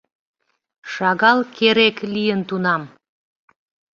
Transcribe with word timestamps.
Шагал 0.93 1.39
керек 1.55 1.97
лийын 2.13 2.41
тунам. 2.49 2.83